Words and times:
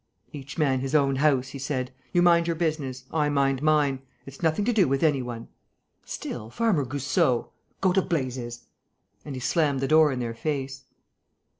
"Each 0.33 0.57
man 0.57 0.79
his 0.79 0.95
own 0.95 1.17
house," 1.17 1.49
he 1.49 1.59
said. 1.59 1.93
"You 2.11 2.23
mind 2.23 2.47
your 2.47 2.55
business. 2.55 3.03
I 3.11 3.29
mind 3.29 3.61
mine. 3.61 3.99
It's 4.25 4.41
nothing 4.41 4.65
to 4.65 4.73
do 4.73 4.87
with 4.87 5.03
any 5.03 5.21
one." 5.21 5.47
"Still, 6.07 6.49
Farmer 6.49 6.85
Goussot...." 6.85 7.51
"Go 7.81 7.93
to 7.93 8.01
blazes!" 8.01 8.63
And 9.23 9.35
he 9.35 9.39
slammed 9.39 9.79
the 9.79 9.87
door 9.87 10.11
in 10.11 10.17
their 10.17 10.33
face. 10.33 10.85